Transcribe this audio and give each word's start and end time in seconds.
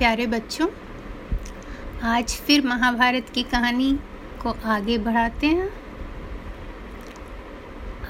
प्यारे 0.00 0.26
बच्चों, 0.26 0.68
आज 2.02 2.34
फिर 2.34 2.66
महाभारत 2.66 3.28
की 3.28 3.42
कहानी 3.42 3.98
को 4.42 4.50
आगे 4.64 4.98
बढ़ाते 4.98 5.46
हैं। 5.46 5.68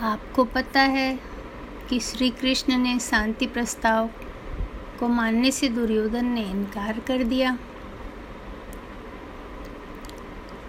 आपको 0.00 0.45
पता 0.45 0.80
है 0.80 1.21
कि 1.89 2.00
श्री 2.00 2.30
कृष्ण 2.30 2.79
ने 2.79 2.98
शांति 2.98 3.46
प्रस्ताव 3.46 4.11
को 5.00 5.09
मानने 5.09 5.50
से 5.50 5.68
दुर्योधन 5.68 6.27
ने 6.27 6.43
इनकार 6.43 7.00
कर 7.00 7.25
दिया। 7.25 7.59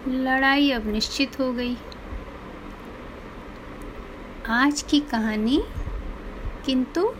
लड़ाई 0.08 0.70
अब 0.70 0.86
निश्चित 0.86 1.40
हो 1.40 1.52
गई। 1.52 1.76
आज 4.48 4.82
की 4.82 5.00
कहानी 5.00 5.64
किंतु 6.66 7.14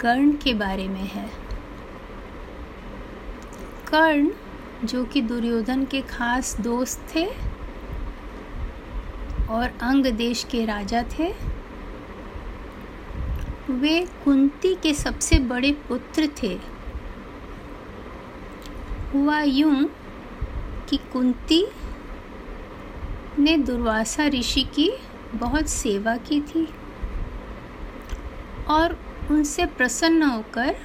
कर्ण 0.00 0.32
के 0.32 0.54
बारे 0.54 0.88
में 0.88 1.06
है। 1.06 1.43
कर्ण, 3.94 4.30
जो 4.86 5.04
कि 5.04 5.20
दुर्योधन 5.22 5.84
के 5.84 6.00
खास 6.00 6.60
दोस्त 6.60 7.06
थे 7.14 7.26
और 9.50 9.68
अंग 9.82 10.06
देश 10.06 10.44
के 10.44 10.64
राजा 10.64 11.02
थे, 11.02 11.34
वे 13.70 14.08
कुंती 14.24 14.74
के 14.74 14.94
सबसे 14.94 15.38
बड़े 15.38 15.72
पुत्र 15.72 16.28
थे। 16.42 16.58
हुआ 19.14 19.42
यूँ 19.42 19.90
कि 20.88 20.96
कुंती 20.96 21.66
ने 23.38 23.56
दुर्वासा 23.56 24.26
ऋषि 24.26 24.62
की 24.62 24.92
बहुत 25.34 25.68
सेवा 25.68 26.16
की 26.16 26.40
थी 26.40 26.68
और 28.68 28.98
उनसे 29.30 29.66
प्रसन्न 29.66 30.22
होकर 30.22 30.76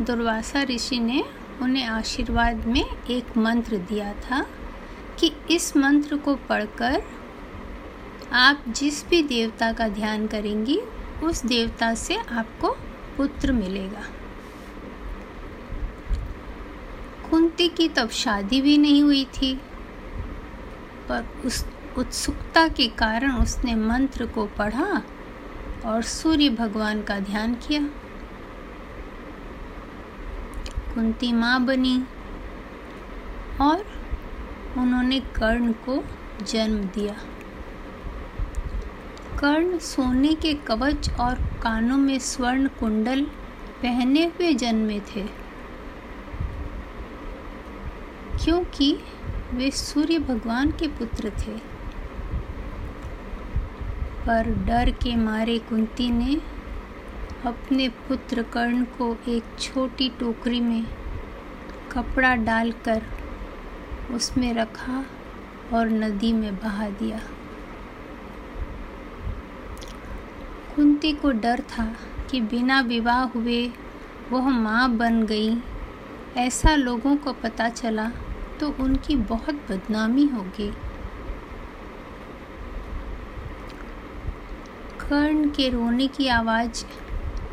दुर्वासा 0.00 0.62
ऋषि 0.62 0.98
ने 0.98 1.24
उन्हें 1.62 1.84
आशीर्वाद 1.84 2.66
में 2.66 2.84
एक 3.10 3.36
मंत्र 3.36 3.76
दिया 3.76 4.12
था 4.12 4.46
कि 5.18 5.32
इस 5.50 5.76
मंत्र 5.76 6.16
को 6.16 6.34
पढ़कर 6.48 7.02
आप 8.32 8.64
जिस 8.68 9.08
भी 9.08 9.22
देवता 9.22 9.72
का 9.72 9.88
ध्यान 9.88 10.26
करेंगी, 10.26 10.80
उस 11.22 11.44
देवता 11.46 11.94
से 11.94 12.16
आपको 12.16 12.70
पुत्र 13.16 13.52
मिलेगा। 13.52 14.02
कुंती 17.30 17.68
की 17.68 17.88
तब 17.88 18.10
शादी 18.10 18.60
भी 18.60 18.78
नहीं 18.78 19.02
हुई 19.02 19.24
थी, 19.24 19.54
पर 21.08 21.28
उस 21.46 21.64
उत्सुकता 21.98 22.68
के 22.68 22.86
कारण 22.88 23.32
उसने 23.32 23.74
मंत्र 23.74 24.26
को 24.26 24.46
पढ़ा 24.46 25.02
और 25.84 26.02
सूर्य 26.02 26.50
भगवान 26.50 27.02
का 27.02 27.18
ध्यान 27.20 27.54
किया। 27.54 27.88
कुंती 30.98 31.32
माँ 31.32 31.58
बनी 31.64 31.96
और 33.60 33.84
उन्होंने 34.78 35.18
कर्ण 35.36 35.72
को 35.84 36.02
जन्म 36.44 36.78
दिया। 36.94 37.14
कर्ण 39.38 39.78
सोने 39.78 40.32
के 40.34 40.54
कवच 40.66 41.10
और 41.20 41.34
कानों 41.62 41.96
में 41.96 42.18
स्वर्ण 42.20 42.68
कुंडल 42.80 43.22
पहने 43.82 44.24
हुए 44.26 44.52
जन्मे 44.54 44.98
थे, 45.06 45.24
क्योंकि 48.36 48.92
वे 49.54 49.70
सूर्य 49.76 50.18
भगवान 50.18 50.70
के 50.70 50.88
पुत्र 50.98 51.32
थे। 51.38 51.56
पर 54.26 54.54
डर 54.66 54.90
के 55.02 55.16
मारे 55.16 55.58
कुंती 55.58 56.10
ने 56.10 56.40
अपने 57.46 57.88
पुत्र 58.08 58.42
कर्ण 58.42 58.84
को 58.98 59.16
एक 59.28 59.44
छोटी 59.60 60.08
टोकरी 60.10 60.60
में 60.60 60.84
कपड़ा 61.92 62.34
डालकर 62.36 63.02
उसमें 64.12 64.52
रखा 64.54 65.04
और 65.72 65.90
नदी 65.90 66.32
में 66.32 66.56
बहा 66.56 66.88
दिया। 66.90 67.20
कुंती 70.74 71.12
को 71.12 71.30
डर 71.32 71.60
था 71.70 71.86
कि 72.30 72.40
बिना 72.40 72.80
विवाह 72.80 73.22
हुए 73.28 73.66
वह 74.30 74.48
माँ 74.48 74.90
बन 74.96 75.22
गई। 75.22 75.56
ऐसा 76.36 76.74
लोगों 76.74 77.16
को 77.16 77.32
पता 77.32 77.68
चला 77.68 78.10
तो 78.60 78.74
उनकी 78.80 79.16
बहुत 79.16 79.54
बदनामी 79.70 80.26
होगी 80.26 80.70
कर्ण 85.00 85.48
के 85.48 85.68
रोने 85.68 86.06
की 86.08 86.28
आवाज़ 86.28 86.84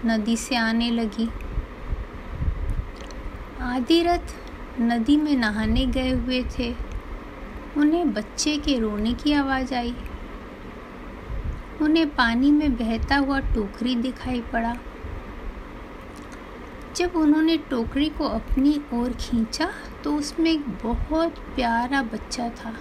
नदी 0.06 0.38
से 0.38 0.56
आने 0.56 0.92
लगी। 0.92 1.30
आधी 3.62 4.08
आदिरथ 4.08 4.36
नदी 4.82 5.18
में 5.18 5.36
नहाने 5.36 5.86
गए 5.86 6.12
हुए 6.12 6.46
थे। 6.60 6.76
उन्हें 7.78 8.14
बच्चे 8.14 8.58
के 8.58 8.80
रोने 8.80 9.14
की 9.14 9.34
आवाज़ 9.34 9.76
आई। 9.76 9.96
उन्हें 11.82 12.16
पानी 12.16 12.52
में 12.52 12.76
बहता 12.76 13.18
हुआ 13.18 13.40
टोकरी 13.40 13.96
दिखाई 13.96 14.42
पड़ा। 14.42 14.78
जब 16.96 17.12
उन्होंने 17.16 17.58
टोकरी 17.58 18.10
को 18.10 18.24
अपनी 18.24 18.82
ओर 18.94 19.12
खींचा 19.12 19.70
तो 20.04 20.16
उसमें 20.16 20.52
एक 20.52 20.66
बहुत 20.84 21.32
प्यारा 21.32 22.02
बच्चा 22.02 22.50
था। 22.50 22.76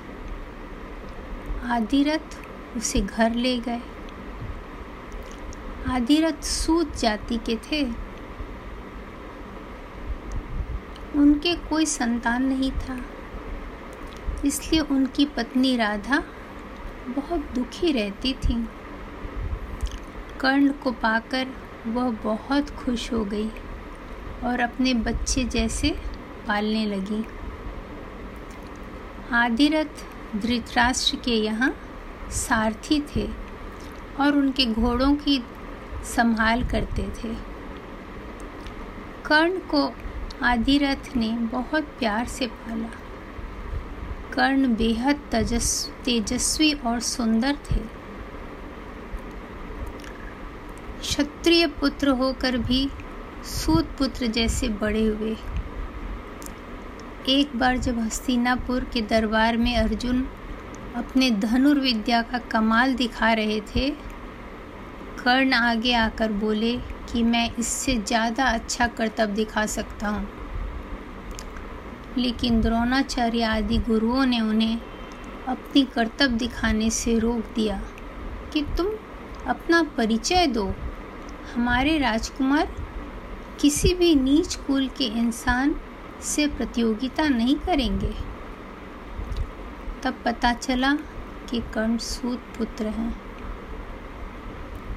आदिरथ 1.64 2.38
उसे 2.76 3.00
घर 3.00 3.34
ले 3.34 3.58
गए। 3.58 3.80
आदिरथ 5.88 6.42
सूत 6.42 6.96
जाति 6.96 7.36
के 7.36 7.56
थे। 7.56 7.82
उनके 11.16 11.54
कोई 11.54 11.86
संतान 11.86 12.44
नहीं 12.44 12.70
था। 12.70 12.98
इसलिए 14.44 14.80
उनकी 14.80 15.24
पत्नी 15.24 15.76
राधा 15.76 16.22
बहुत 17.08 17.40
दुखी 17.54 17.92
रहती 17.92 18.32
थी। 18.32 18.68
कर्ण 20.40 20.72
को 20.72 20.92
पाकर 20.92 21.46
वह 21.86 22.10
बहुत 22.10 22.70
खुश 22.70 23.12
हो 23.12 23.24
गई 23.24 23.48
और 24.44 24.60
अपने 24.60 24.94
बच्चे 24.94 25.44
जैसे 25.44 25.90
पालने 26.48 26.86
लगी। 26.86 27.24
आदिरथ 29.32 30.04
धृतराष्ट्र 30.36 31.16
के 31.16 31.34
यहाँ 31.34 31.74
सारथी 32.30 33.02
थे 33.16 33.28
और 34.20 34.36
उनके 34.36 34.66
घोड़ों 34.66 35.14
की 35.16 35.44
संभाल 36.04 36.65
करते 36.65 37.03
थे। 37.03 37.34
कर्ण 39.26 39.59
को 39.59 39.92
आदिरथ 40.42 41.16
ने 41.16 41.28
बहुत 41.28 41.84
प्यार 41.98 42.26
से 42.26 42.47
पाला। 42.47 42.88
कर्ण 44.32 44.75
बेहद 44.75 45.20
तेजस्वी 46.04 46.72
और 46.72 47.00
सुंदर 47.00 47.56
थे। 47.70 47.81
क्षत्रिय 51.00 51.66
पुत्र 51.66 52.09
होकर 52.09 52.56
भी 52.59 52.88
सूत 53.44 53.88
पुत्र 53.98 54.26
जैसे 54.26 54.69
बड़े 54.69 55.04
हुए। 55.06 55.37
एक 57.28 57.56
बार 57.56 57.76
जब 57.76 57.98
हस्तिनापुर 57.98 58.84
के 58.84 59.00
दरबार 59.03 59.56
में 59.56 59.76
अर्जुन 59.76 60.26
अपने 60.97 61.31
धनुर्विद्या 61.31 62.22
का 62.22 62.38
कमाल 62.38 62.94
दिखा 62.94 63.32
रहे 63.32 63.60
थे 63.76 64.13
कर्ण 65.24 65.52
आगे 65.52 65.92
आकर 65.94 66.32
बोले 66.32 66.76
कि 67.12 67.22
मैं 67.22 67.50
इससे 67.58 67.94
ज़्यादा 67.98 68.44
अच्छा 68.44 68.86
कर्तव्य 68.86 69.34
दिखा 69.34 69.64
सकता 69.66 70.08
हूँ। 70.08 70.28
लेकिन 72.18 72.60
द्रोणाचार्य 72.60 73.42
आदि 73.42 73.78
गुरुओं 73.78 74.24
ने 74.26 74.40
उन्हें 74.40 74.78
अपनी 75.48 75.84
कर्तव्य 75.84 76.36
दिखाने 76.38 76.90
से 76.90 77.18
रोक 77.18 77.54
दिया 77.56 77.80
कि 78.52 78.62
तुम 78.76 78.92
अपना 79.46 79.82
परिचय 79.96 80.46
दो। 80.46 80.72
हमारे 81.54 81.98
राजकुमार 81.98 82.68
किसी 83.60 83.94
भी 83.94 84.14
नीच 84.14 84.54
कुल 84.56 84.88
के 84.88 85.04
इंसान 85.19 85.75
से 86.22 86.46
प्रतियोगिता 86.46 87.28
नहीं 87.28 87.56
करेंगे। 87.56 88.14
तब 90.02 90.22
पता 90.25 90.52
चला 90.52 90.94
कि 91.50 91.62
कर्ण 91.75 91.96
सूत 91.99 92.38
पुत्र 92.58 92.87
हैं। 92.87 93.24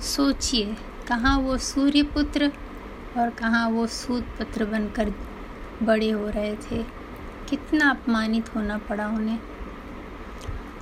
सोचिए, 0.07 0.75
कहाँ 1.07 1.38
वो 1.39 1.57
सूर्य 1.57 2.04
पुत्र 2.04 2.51
और 3.18 3.30
कहाँ 3.30 3.69
वो 3.69 3.88
सूत 3.88 4.24
पुत्र 4.24 4.65
बनकर 4.65 5.13
बड़े 5.83 6.09
हो 6.09 6.30
रहे 6.30 6.56
थे। 6.56 6.83
कितना 7.50 7.89
अपमानित 7.89 8.56
होना 8.56 8.77
पड़ा 8.77 9.07
उन्हें। 9.07 9.39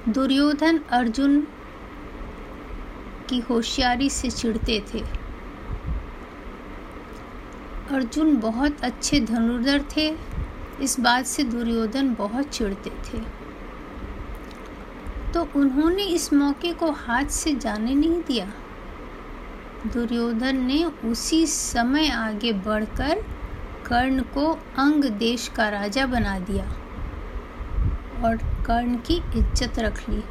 दुर्योधन 0.09 0.77
अर्जुन 0.77 1.47
की 3.29 3.39
होशियारी 3.39 4.09
से 4.09 4.29
चिढ़ते 4.29 4.83
थे। 4.93 5.03
अर्जुन 7.91 8.37
बहुत 8.37 8.81
अच्छे 8.83 9.19
धनुर्धर 9.19 9.85
थे, 9.97 10.17
इस 10.81 10.99
बात 10.99 11.25
से 11.25 11.43
दुर्योधन 11.43 12.13
बहुत 12.13 12.45
चिढ़ते 12.45 12.89
थे। 12.89 13.23
तो 15.33 15.47
उन्होंने 15.55 16.03
इस 16.03 16.33
मौके 16.33 16.73
को 16.73 16.91
हाथ 16.91 17.25
से 17.25 17.53
जाने 17.55 17.95
नहीं 17.95 18.21
दिया। 18.21 18.51
दुर्योधन 19.85 20.57
ने 20.57 20.83
उसी 21.05 21.45
समय 21.47 22.09
आगे 22.09 22.51
बढ़कर 22.53 23.23
कर्ण 23.85 24.21
को 24.33 24.51
अंग 24.77 25.03
देश 25.19 25.47
का 25.47 25.67
राजा 25.69 26.05
बना 26.05 26.37
दिया 26.39 26.63
और 28.23 28.37
कर्ण 28.67 28.95
की 28.97 29.15
इज़्ज़त 29.39 29.79
रख 29.79 30.09
ली। 30.09 30.23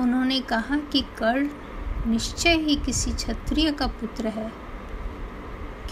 उन्होंने 0.00 0.40
कहा 0.40 0.76
कि 0.92 1.00
कर्ण 1.18 1.48
निश्चय 2.06 2.56
ही 2.56 2.76
किसी 2.76 3.12
क्षत्रिय 3.12 3.70
का 3.72 3.86
पुत्र 4.00 4.28
है। 4.28 4.50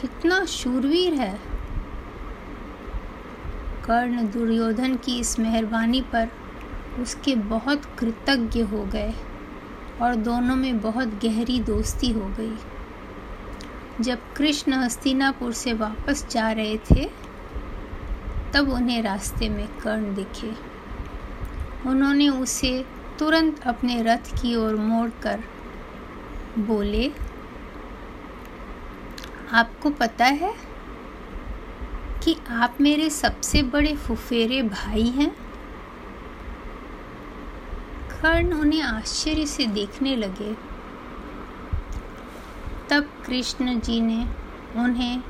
कितना 0.01 0.45
शूरवीर 0.45 1.15
है। 1.15 1.35
कर्ण 3.87 4.27
दुर्योधन 4.29 4.97
की 4.97 5.19
इस 5.19 5.39
मेहरबानी 5.39 6.01
पर 6.03 6.29
उसके 7.01 7.35
बहुत 7.35 7.85
कृतज्ञ 7.99 8.63
हो 8.63 8.85
गए। 8.85 9.15
और 10.03 10.15
दोनों 10.15 10.57
में 10.57 10.81
बहुत 10.81 11.09
गहरी 11.09 11.61
दोस्ती 11.61 12.11
हो 12.11 12.27
गई। 12.41 12.57
जब 14.01 14.19
कृष्ण 14.37 14.73
हस्तिनापुर 14.73 15.53
से 15.53 15.73
वापस 15.73 16.27
जा 16.31 16.51
रहे 16.53 16.79
थे, 16.79 17.11
तब 18.55 18.69
उन्हें 18.69 19.03
रास्ते 19.03 19.49
में 19.49 19.67
कर्ण 19.69 20.15
दिखे। 20.15 20.53
उन्होंने 21.89 22.29
उसे 22.29 22.85
तुरंत 23.19 23.61
अपने 23.63 24.03
रथ 24.03 24.43
की 24.43 24.55
ओर 24.57 24.77
मोड़कर 24.77 25.45
बोले, 26.59 27.13
आपको 29.53 29.91
पता 29.91 30.25
है 30.25 30.55
कि 32.25 32.37
आप 32.51 32.77
मेरे 32.81 33.11
सबसे 33.11 33.63
बड़े 33.63 33.97
फुफेरे 33.97 34.63
भाई 34.63 35.09
हैं? 35.09 35.46
कर्ण 38.27 38.53
उन्हें 38.53 38.81
आश्चर्य 38.83 39.47
से 39.47 39.67
देखने 39.67 40.15
लगे। 40.17 40.53
तब 42.91 43.11
कृष्ण 43.27 43.79
जी 43.81 44.01
ने 44.01 44.27
उन्हें 44.77 45.21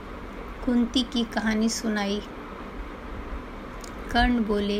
कुंती 0.65 1.03
की 1.03 1.25
कहानी 1.25 1.69
सुनाई। 1.69 2.21
कर्ण 4.13 4.45
बोले, 4.45 4.79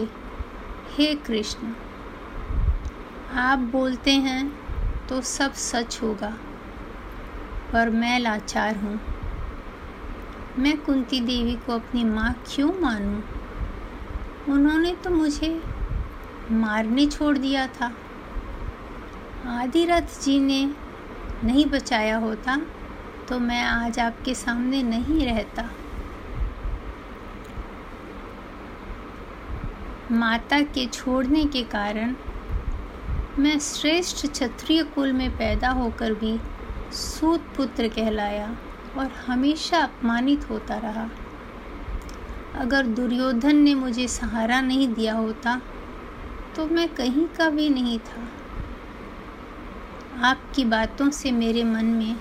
हे 0.91 1.15
कृष्ण, 1.27 1.73
आप 3.39 3.59
बोलते 3.73 4.13
हैं 4.19 4.41
तो 5.09 5.21
सब 5.21 5.53
सच 5.65 5.99
होगा, 6.03 6.33
पर 7.73 7.91
मैं 7.91 8.19
लाचार 8.21 8.77
हूँ। 8.77 8.99
मैं 10.59 10.77
कुंती 10.79 11.21
देवी 11.21 11.55
को 11.57 11.73
अपनी 11.73 12.05
माँ 12.05 12.33
क्यों 12.47 12.73
मानूं? 12.81 13.21
उन्होंने 14.55 14.95
तो 14.95 15.11
मुझे 15.11 15.63
मारने 16.55 17.07
छोड़ 17.07 17.37
दिया 17.39 17.67
था। 17.67 17.93
आदिरथ 19.46 20.20
जी 20.22 20.38
ने 20.40 20.64
नहीं 21.44 21.64
बचाया 21.66 22.16
होता 22.19 22.56
तो 23.28 23.38
मैं 23.38 23.62
आज 23.62 23.98
आपके 23.98 24.34
सामने 24.34 24.82
नहीं 24.82 25.26
रहता। 25.26 25.69
माता 30.12 30.60
के 30.60 30.87
छोड़ने 30.87 31.44
के 31.44 31.62
कारण 31.64 32.14
मैं 33.38 33.58
श्रेष्ठ 33.58 34.26
क्षत्रिय 34.26 34.82
कुल 34.84 35.12
में 35.12 35.31
पैदा 35.31 35.70
होकर 35.72 36.14
भी 36.14 36.38
सूत 36.93 37.46
पुत्र 37.56 37.88
कहलाया 37.88 38.48
और 38.98 39.10
हमेशा 39.26 39.78
अपमानित 39.78 40.48
होता 40.50 40.78
रहा। 40.78 41.08
अगर 42.54 42.87
दुर्योधन 42.87 43.56
ने 43.56 43.75
मुझे 43.75 44.08
सहारा 44.08 44.60
नहीं 44.60 44.88
दिया 44.94 45.14
होता 45.14 45.60
तो 46.56 46.66
मैं 46.66 46.88
कहीं 46.88 47.26
का 47.28 47.48
भी 47.50 47.69
नहीं 47.69 47.98
था। 47.98 48.28
आपकी 50.23 50.65
बातों 50.65 51.11
से 51.11 51.31
मेरे 51.33 51.65
मन 51.65 51.85
में 51.85 52.17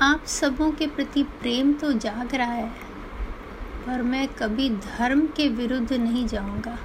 आप 0.00 0.24
सबों 0.24 0.70
के 0.72 0.86
प्रति 0.86 1.22
प्रेम 1.22 1.72
तो 1.72 1.92
जाग 1.92 2.34
रहा 2.34 2.52
है, 2.52 2.68
पर 3.86 4.02
मैं 4.02 4.28
कभी 4.28 4.70
धर्म 4.70 5.26
के 5.26 5.48
विरुद्ध 5.48 5.92
नहीं 5.92 6.26
जाऊँगा। 6.26 6.78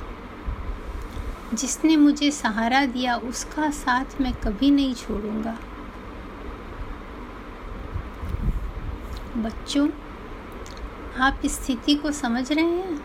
जिसने 1.53 1.97
मुझे 1.97 2.31
सहारा 2.31 2.85
दिया, 2.85 3.15
उसका 3.15 3.69
साथ 3.69 4.21
मैं 4.21 4.33
कभी 4.33 4.71
नहीं 4.71 4.93
छोड़ूँगा। 4.95 5.57
बच्चों, 9.37 9.89
आप 11.19 11.41
स्थिति 11.45 11.95
को 11.95 12.11
समझ 12.11 12.51
रहे 12.51 12.65
हैं? 12.65 13.01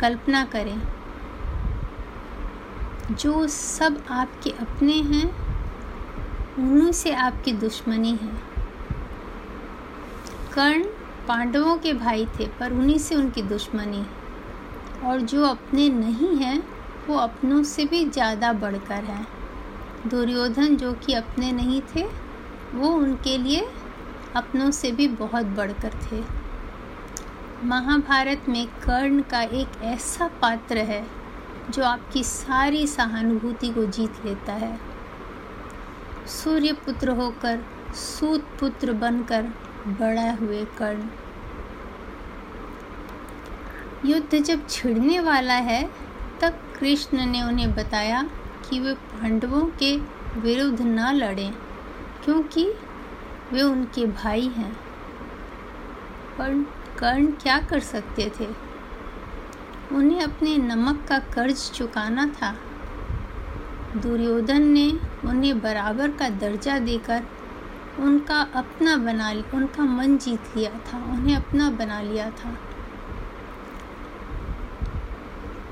कल्पना 0.00 0.44
करें। 0.44 0.99
जो 3.10 3.46
सब 3.46 4.02
आपके 4.10 4.50
अपने 4.50 4.92
हैं 4.92 5.24
उन्हीं 6.58 6.92
से 6.92 7.12
आपकी 7.12 7.52
दुश्मनी 7.52 8.10
है। 8.10 8.32
कर्ण 10.54 10.84
पांडवों 11.28 11.76
के 11.76 11.92
भाई 11.92 12.26
थे, 12.26 12.46
पर 12.60 12.72
उन्हीं 12.72 12.98
से 12.98 13.14
उनकी 13.14 13.42
दुश्मनी 13.42 14.04
और 15.04 15.20
जो 15.20 15.44
अपने 15.44 15.88
नहीं 15.88 16.36
हैं, 16.36 16.62
वो 17.08 17.16
अपनों 17.16 17.62
से 17.62 17.84
भी 17.84 18.04
ज़्यादा 18.04 18.52
बढ़कर 18.52 19.04
हैं। 19.04 19.26
दुर्योधन 20.08 20.76
जो 20.76 20.92
कि 20.92 21.14
अपने 21.14 21.52
नहीं 21.52 21.80
थे, 21.94 22.06
वो 22.74 22.88
उनके 22.88 23.38
लिए 23.38 23.68
अपनों 24.36 24.70
से 24.70 24.92
भी 24.92 25.08
बहुत 25.08 25.46
बढ़कर 25.46 25.98
थे। 26.02 26.22
महाभारत 27.66 28.48
में 28.48 28.66
कर्ण 28.66 29.22
का 29.22 29.42
एक 29.42 29.82
ऐसा 29.82 30.30
पात्र 30.42 30.78
है 30.78 31.19
जो 31.70 31.84
आपकी 31.84 32.24
सारी 32.24 32.86
सहानुभूति 32.86 33.68
को 33.68 33.84
जीत 33.84 34.24
लेता 34.24 34.52
है। 34.52 34.80
सूर्य 36.26 36.72
पुत्र 36.72 37.08
होकर 37.08 37.60
सूत 37.94 38.48
पुत्र 38.60 38.92
बनकर 38.92 39.42
बड़ा 39.86 40.32
हुए 40.32 40.64
कर्ण। 40.64 41.08
युद्ध 44.04 44.38
जब 44.38 44.68
छिड़ने 44.68 45.20
वाला 45.20 45.54
है, 45.54 45.90
तब 46.40 46.60
कृष्ण 46.78 47.26
ने 47.26 47.42
उन्हें 47.42 47.74
बताया 47.74 48.22
कि 48.68 48.80
वे 48.80 48.94
पांडवों 48.94 49.62
के 49.62 49.96
विरुद्ध 50.40 50.80
न 50.80 51.12
लड़ें, 51.12 51.52
क्योंकि 52.24 52.72
वे 53.52 53.62
उनके 53.62 54.06
भाई 54.06 54.46
हैं। 54.46 54.72
पर 56.38 56.66
कर्ण 56.98 57.26
क्या 57.26 57.58
कर 57.58 57.80
सकते 57.80 58.32
थे? 58.40 58.69
उन्हें 59.92 60.20
अपने 60.20 60.56
नमक 60.56 61.04
का 61.08 61.18
कर्ज 61.18 61.70
चुकाना 61.70 62.26
था। 62.26 62.56
दुर्योधन 63.96 64.62
ने 64.62 64.98
उन्हें 65.24 65.60
बराबर 65.60 66.10
का 66.10 66.28
दर्जा 66.28 66.78
देकर 66.78 67.22
उनका 67.98 68.40
अपना 68.54 68.96
बना 68.96 69.30
उनका 69.54 69.82
मन 69.82 70.18
जीत 70.18 70.40
लिया 70.56 70.70
था, 70.70 70.98
उन्हें 70.98 71.36
अपना 71.36 71.70
बना 71.70 72.00
लिया 72.00 72.30
था। 72.30 72.58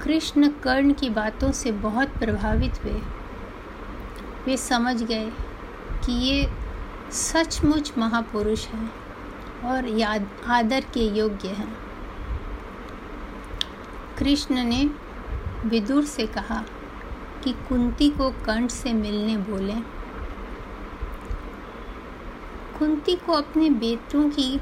कृष्ण 0.02 0.48
कर्ण 0.48 0.92
की 0.92 1.10
बातों 1.10 1.52
से 1.52 1.72
बहुत 1.72 2.08
प्रभावित 2.08 2.84
हुए। 2.84 3.00
वे 4.46 4.56
समझ 4.56 5.02
गए 5.02 5.32
कि 6.06 6.12
ये 6.12 6.50
सचमुच 7.10 7.92
महापुरुष 7.98 8.66
हैं 8.66 8.92
और 9.64 9.88
याद, 9.88 10.28
आदर 10.46 10.80
के 10.80 11.00
योग्य 11.00 11.48
हैं। 11.48 11.87
कृष्ण 14.18 14.64
ने 14.64 14.90
विदुर 15.66 16.04
से 16.04 16.26
कहा 16.26 16.64
कि 17.44 17.52
कुंती 17.52 18.10
को 18.10 18.30
कंठ 18.30 18.70
से 18.70 18.92
मिलने 18.92 19.36
बोले। 19.36 19.74
कुंती 22.78 23.16
को 23.16 23.32
अपने 23.32 23.70
बेटों 23.70 24.30
की 24.30 24.60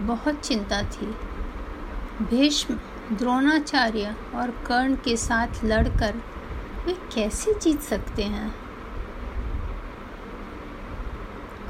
बहुत 0.00 0.34
चिंता 0.34 0.82
थी। 0.82 1.06
भीष्म, 2.24 2.74
द्रोणाचार्य 3.12 4.16
और 4.34 4.50
कर्ण 4.50 4.94
के 4.94 5.16
साथ 5.16 5.64
लड़कर 5.64 6.16
वे 6.86 6.92
कैसे 6.92 7.54
जीत 7.54 7.80
सकते 7.80 8.22
हैं? 8.22 8.54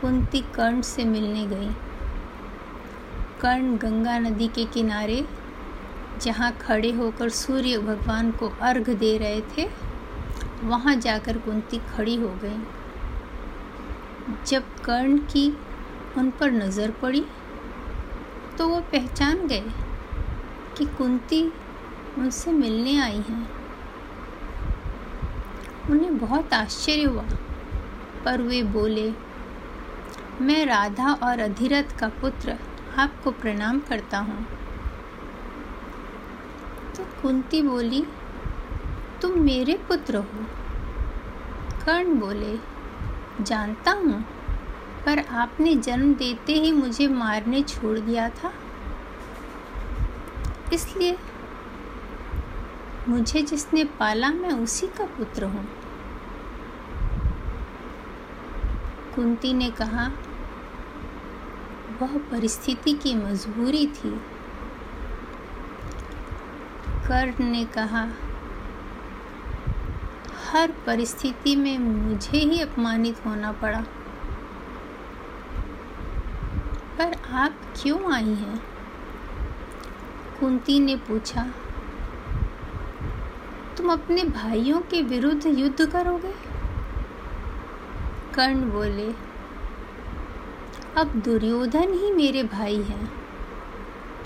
कुंती 0.01 0.41
कर्ण 0.41 0.81
से 0.81 1.05
मिलने 1.05 1.47
गई। 1.47 1.71
कर्ण 3.41 3.77
गंगा 3.77 4.19
नदी 4.19 4.49
के 4.49 4.65
किनारे 4.65 5.29
जहाँ 6.23 6.51
खड़े 6.61 6.91
होकर 6.93 7.29
सूर्य 7.31 7.79
भगवान 7.79 8.31
को 8.33 8.49
अर्घ 8.63 8.89
दे 8.91 9.17
रहे 9.19 9.41
थे, 9.51 9.69
वहाँ 10.65 10.95
जाकर 10.97 11.39
कुंती 11.39 11.79
खड़ी 11.89 12.15
हो 12.17 12.29
गई। 12.43 12.59
जब 14.47 14.65
कर्ण 14.85 15.19
की 15.27 15.49
उन 16.19 16.31
पर 16.31 16.51
नज़र 16.53 16.91
पड़ी 17.03 17.25
तो 18.59 18.69
वो 18.69 18.81
पहचान 18.93 19.47
गए 19.47 19.71
कि 20.79 20.85
कुंती 20.99 21.43
उनसे 22.19 22.53
मिलने 22.53 22.97
आई 23.01 23.21
हैं। 23.21 23.49
उन्हें 25.91 26.19
बहुत 26.19 26.55
आश्चर्य 26.55 27.05
हुआ, 27.05 27.25
पर 28.25 28.43
वे 28.43 28.63
बोले, 28.73 29.11
मैं 30.41 30.65
राधा 30.67 31.13
और 31.15 31.41
अधिरथ 31.41 31.99
का 31.99 32.09
पुत्र 32.21 32.57
आपको 32.99 33.31
प्रणाम 33.33 33.81
करता 33.81 34.19
हूँ। 34.19 34.47
तो 37.01 37.23
कुंती 37.23 37.63
बोली, 37.63 38.07
तुम 39.23 39.39
मेरे 39.39 39.75
पुत्र 39.89 40.17
हो। 40.17 40.47
कर्ण 41.87 42.15
बोले, 42.15 42.59
जानता 43.45 43.91
हूँ, 43.91 44.25
पर 45.07 45.19
आपने 45.19 45.75
जन्म 45.75 46.15
देते 46.15 46.53
ही 46.53 46.73
मुझे 46.73 47.09
मारने 47.09 47.63
छोड़ 47.63 47.99
दिया 47.99 48.29
था। 48.29 48.53
इसलिए 50.73 51.19
मुझे 53.09 53.43
जिसने 53.43 53.85
पाला, 53.85 54.31
मैं 54.31 54.53
उसी 54.53 54.87
का 54.87 55.05
पुत्र 55.05 55.45
हूँ। 55.45 55.69
कुंती 59.15 59.53
ने 59.53 59.71
कहा, 59.71 60.13
वह 62.03 62.19
परिस्थिति 62.19 62.93
की 62.93 63.15
मजबूरी 63.15 63.87
थी। 63.87 64.21
कर्ण 67.11 67.45
ने 67.45 67.65
कहा। 67.65 68.09
हर 70.51 70.73
परिस्थिति 70.87 71.57
में 71.57 71.79
मुझे 71.79 72.39
ही 72.39 72.61
अपमानित 72.61 73.27
होना 73.27 73.53
पड़ा। 73.53 73.81
पर 76.99 77.17
आप 77.33 77.55
क्यों 77.83 78.13
आई 78.13 78.35
हैं? 78.35 78.63
कुंती 80.41 80.81
ने 80.81 80.97
पूछा। 80.97 81.47
तुम 83.77 83.93
अपने 83.93 84.25
भाइयों 84.25 84.81
के 84.81 85.03
विरुद्ध 85.03 85.47
युद्ध 85.47 85.91
करोगे? 85.91 86.35
कर्ण 88.35 88.71
बोले। 88.71 89.13
अब 90.97 91.07
दुर्योधन 91.25 91.93
ही 91.93 92.13
मेरे 92.13 92.43
भाई 92.43 92.83
हैं। 92.83 93.20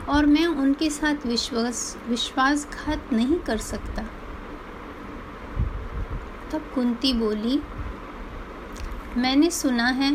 और 0.09 0.27
मैं 0.27 0.47
उनके 0.47 0.91
साथ 0.91 1.27
विश्वास, 1.27 1.99
विश्वासघात 2.09 3.13
नहीं 3.13 3.39
कर 3.39 3.57
सकता। 3.57 4.03
तब 6.53 6.71
कुंती 6.75 7.13
बोली, 7.13 7.63
मैंने 9.17 9.51
सुना 9.51 9.87
है 9.87 10.13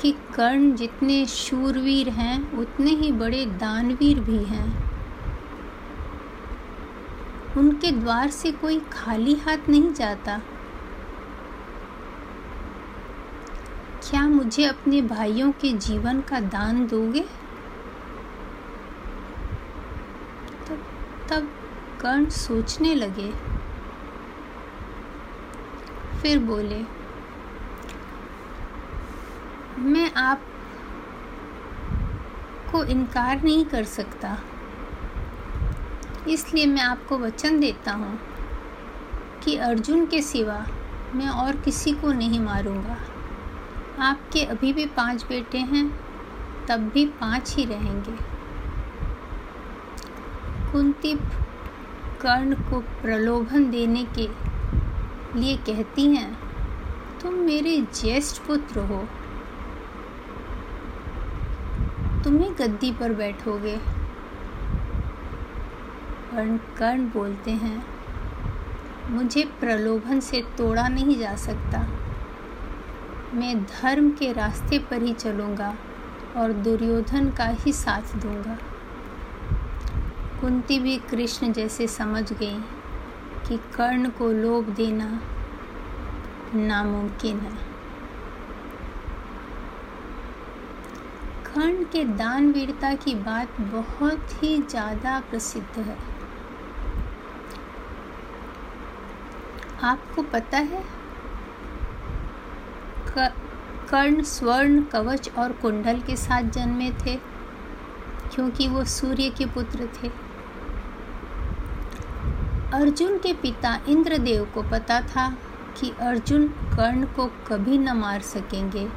कि 0.00 0.12
कर्ण 0.12 0.74
जितने 0.74 1.26
शूरवीर 1.26 2.08
हैं, 2.08 2.52
उतने 2.52 2.90
ही 2.90 3.12
बड़े 3.12 3.46
दानवीर 3.46 4.20
भी 4.20 4.44
हैं। 4.44 4.84
उनके 7.56 7.90
द्वार 7.90 8.30
से 8.30 8.52
कोई 8.52 8.80
खाली 8.92 9.34
हाथ 9.34 9.68
नहीं 9.68 9.92
जाता। 9.92 10.40
क्या 14.10 14.28
मुझे 14.28 14.64
अपने 14.64 15.02
भाइयों 15.02 15.52
के 15.52 15.72
जीवन 15.72 16.20
का 16.20 16.40
दान 16.40 16.86
दोगे 16.86 17.20
तब 20.68 20.84
तब 21.30 21.48
कर्ण 22.04 22.28
सोचने 22.28 22.94
लगे। 22.94 23.32
फिर 26.22 26.38
बोले, 26.38 26.84
मैं 29.78 30.12
आप 30.12 30.40
को 32.72 32.84
इनकार 32.84 33.42
नहीं 33.42 33.64
कर 33.64 33.84
सकता। 33.84 34.38
इसलिए 36.28 36.66
मैं 36.66 36.82
आपको 36.82 37.18
वचन 37.18 37.60
देता 37.60 37.92
हूँ 37.92 38.20
कि 39.44 39.56
अर्जुन 39.56 40.06
के 40.06 40.22
सिवा 40.22 40.66
मैं 41.14 41.28
और 41.28 41.56
किसी 41.56 41.92
को 41.92 42.12
नहीं 42.12 42.40
मारूँगा। 42.40 42.98
आपके 43.98 44.44
अभी 44.44 44.72
भी 44.72 44.86
पाँच 44.86 45.24
बेटे 45.28 45.58
हैं, 45.58 46.00
तब 46.68 46.80
भी 46.80 47.06
पाँच 47.06 47.56
ही 47.56 47.64
रहेंगे। 47.64 48.16
कुंती 50.72 51.14
कर्ण 52.24 52.54
को 52.54 52.80
प्रलोभन 53.02 53.70
देने 53.70 54.04
के 54.18 54.26
लिए 55.40 55.56
कहती 55.56 56.06
हैं, 56.14 56.38
तुम 57.22 57.34
मेरे 57.34 57.76
ज्येष्ठ 57.94 58.42
पुत्र 58.46 58.80
हो। 58.80 59.00
तुम्हें 62.24 62.52
गद्दी 62.58 62.92
पर 62.92 63.12
बैठोगे। 63.12 63.76
कर्ण 66.30 66.56
कर्ण 66.56 67.08
बोलते 67.10 67.50
हैं, 67.50 67.84
मुझे 69.10 69.44
प्रलोभन 69.60 70.20
से 70.20 70.44
तोड़ा 70.58 70.88
नहीं 70.88 71.18
जा 71.18 71.34
सकता। 71.36 71.86
मैं 73.34 73.64
धर्म 73.64 74.10
के 74.10 74.32
रास्ते 74.32 74.78
पर 74.78 75.02
ही 75.02 75.12
चलूँगा 75.14 75.74
और 76.36 76.52
दुर्योधन 76.52 77.30
का 77.30 77.44
ही 77.44 77.72
साथ 77.72 78.16
दूँगा। 78.16 78.58
कुंती 80.44 80.78
भी 80.78 80.96
कृष्ण 81.10 81.52
जैसे 81.52 81.86
समझ 81.88 82.32
गई 82.32 82.58
कि 83.46 83.56
कर्ण 83.76 84.08
को 84.08 84.30
लोभ 84.32 84.68
देना 84.70 85.06
नामुमकिन 86.54 87.38
है। 87.38 87.52
कर्ण 91.46 91.84
के 91.84 92.04
दानवीरता 92.04 92.92
की 92.94 93.14
बात 93.14 93.60
बहुत 93.60 94.42
ही 94.42 94.56
ज़्यादा 94.62 95.18
प्रसिद्ध 95.20 95.78
है। 95.78 95.96
आपको 99.82 100.22
पता 100.22 100.58
है? 100.58 100.82
कर्ण 103.90 104.22
स्वर्ण, 104.22 104.82
कवच 104.82 105.30
और 105.38 105.52
कुंडल 105.52 106.00
के 106.00 106.16
साथ 106.16 106.50
जन्मे 106.50 106.90
थे, 107.06 107.16
क्योंकि 108.34 108.68
वो 108.68 108.84
सूर्य 108.90 109.30
के 109.30 109.46
पुत्र 109.46 109.88
थे। 109.94 110.10
अर्जुन 112.74 113.18
के 113.18 113.32
पिता 113.32 113.80
इंद्रदेव 113.88 114.44
को 114.54 114.62
पता 114.62 115.00
था 115.00 115.28
कि 115.80 115.92
अर्जुन 116.00 116.48
कर्ण 116.48 117.04
को 117.04 117.26
कभी 117.26 117.78
न 117.78 117.92
मार 117.92 118.20
सकेंगे। 118.20 118.88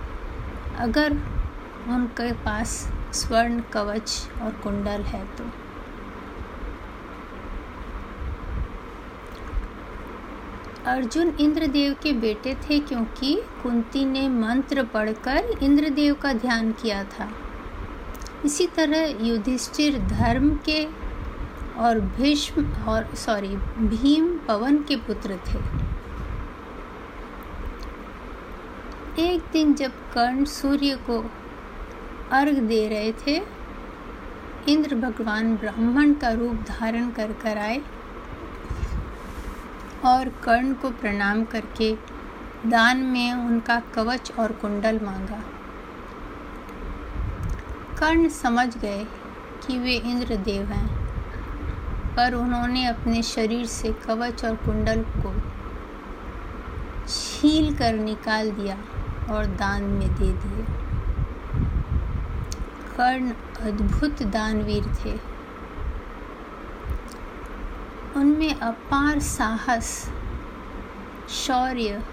अगर 0.79 1.13
उनके 1.87 2.31
पास 2.31 2.91
स्वर्ण, 3.13 3.59
कवच 3.59 4.29
और 4.41 4.51
कुंडल 4.51 5.01
है 5.03 5.25
तो। 5.25 5.43
अर्जुन 10.85 11.29
इंद्रदेव 11.39 11.95
के 12.03 12.13
बेटे 12.13 12.55
थे 12.55 12.79
क्योंकि 12.79 13.41
कुंती 13.63 14.05
ने 14.05 14.27
मंत्र 14.29 14.83
पढ़कर 14.83 15.57
इंद्रदेव 15.63 16.13
का 16.13 16.33
ध्यान 16.33 16.71
किया 16.71 17.03
था। 17.03 17.29
इसी 18.45 18.67
तरह 18.67 19.25
युधिष्ठिर 19.27 19.99
धर्म 19.99 20.49
के 20.65 21.06
और 21.77 21.99
भीष्म 21.99 22.65
और 22.83 23.15
सॉरी 23.15 23.55
भीम 23.87 24.37
पवन 24.37 24.77
के 24.77 24.95
पुत्र 24.95 25.39
थे। 25.47 25.59
एक 29.23 29.43
दिन 29.51 29.73
जब 29.73 29.91
कर्ण 29.91 30.45
सूर्य 30.45 30.95
को 30.95 31.31
अर्घ 32.31 32.55
दे 32.55 32.87
रहे 32.87 33.11
थे, 33.11 33.41
इंद्र 34.67 34.95
भगवान 34.95 35.55
ब्राह्मण 35.55 36.13
का 36.13 36.29
रूप 36.29 36.55
धारण 36.55 37.09
कर 37.09 37.33
कर 37.33 37.57
आए 37.57 37.81
और 40.05 40.29
कर्ण 40.29 40.73
को 40.73 40.89
प्रणाम 40.89 41.43
करके 41.43 41.95
दान 42.65 42.97
में 42.97 43.33
उनका 43.33 43.79
कवच 43.79 44.31
और 44.39 44.51
कुंडल 44.51 44.99
मांगा। 44.99 45.43
कर्ण 47.99 48.29
समझ 48.29 48.77
गए 48.77 49.07
कि 49.67 49.79
वे 49.79 49.95
इंद्रदेव 49.95 50.65
हैं। 50.65 51.06
पर 52.17 52.33
उन्होंने 52.33 52.85
अपने 52.85 53.21
शरीर 53.23 53.65
से 53.65 53.93
कवच 53.93 54.45
और 54.45 54.55
कुंडल 54.55 55.03
को 55.03 55.33
छील 57.07 57.75
कर 57.75 57.93
निकाल 57.93 58.51
दिया 58.51 58.77
और 59.33 59.45
दान 59.45 59.83
में 59.83 60.15
दे 60.15 60.31
दिए। 60.33 60.65
कर्ण 62.97 63.31
अद्भुत 63.61 64.23
दानवीर 64.23 64.83
थे। 64.83 65.37
उनमें 68.19 68.59
अपार 68.59 69.19
साहस, 69.19 70.11
शौर्य 71.29 72.03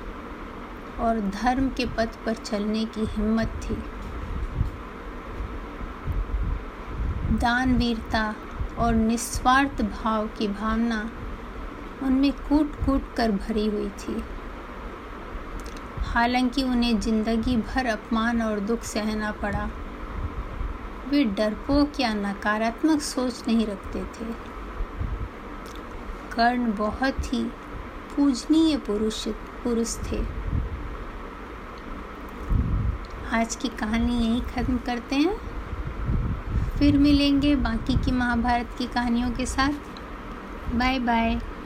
और 1.00 1.20
धर्म 1.20 1.68
के 1.68 1.86
पथ 1.86 2.24
पर 2.26 2.34
चलने 2.34 2.84
की 2.84 3.04
हिम्मत 3.04 3.46
थी। 3.46 3.74
दानवीरता 7.36 8.34
और 8.78 8.94
निस्वार्थ 8.94 9.82
भाव 9.82 10.26
की 10.28 10.48
भावना 10.48 11.10
उनमें 12.02 12.32
कूट 12.32 12.74
कूट 12.86 13.14
कर 13.16 13.30
भरी 13.30 13.66
हुई 13.66 13.88
थी। 14.00 14.22
हालाँकि 16.04 16.62
उन्हें 16.62 16.98
ज़िंदगी 17.00 17.56
भर 17.56 17.86
अपमान 17.86 18.42
और 18.42 18.60
दुख 18.60 18.82
सहना 18.84 19.30
पड़ा। 19.32 19.68
वे 21.08 21.24
डरपोक 21.24 22.00
या 22.00 22.12
नकारात्मक 22.14 23.00
सोच 23.02 23.42
नहीं 23.48 23.66
रखते 23.66 24.02
थे। 24.14 24.32
कर्ण 26.32 26.72
बहुत 26.76 27.32
ही 27.32 27.42
पूजनीय 28.16 28.76
पुरुष 28.76 29.26
पुरुष 29.64 29.96
थे। 30.02 30.22
आज 33.32 33.56
की 33.56 33.68
कहानी 33.68 34.14
यहीं 34.14 34.40
ख़त्म 34.42 34.76
करते 34.78 35.16
हैं। 35.16 35.36
फिर 36.84 36.96
मिलेंगे 36.98 37.54
बाकी 37.56 37.96
की 37.96 38.10
महाभारत 38.12 38.72
की 38.78 38.86
कहानियों 38.88 39.30
के 39.32 39.46
साथ। 39.46 39.72
Bye 40.70 40.98
bye 41.00 41.40